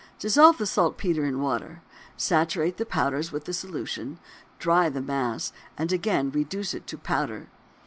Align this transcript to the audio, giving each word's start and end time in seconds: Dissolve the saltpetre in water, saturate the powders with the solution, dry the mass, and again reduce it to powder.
Dissolve 0.17 0.57
the 0.57 0.65
saltpetre 0.65 1.23
in 1.25 1.41
water, 1.43 1.83
saturate 2.17 2.77
the 2.77 2.87
powders 2.87 3.31
with 3.31 3.45
the 3.45 3.53
solution, 3.53 4.17
dry 4.57 4.89
the 4.89 4.99
mass, 4.99 5.53
and 5.77 5.91
again 5.91 6.31
reduce 6.31 6.73
it 6.73 6.87
to 6.87 6.97
powder. 6.97 7.49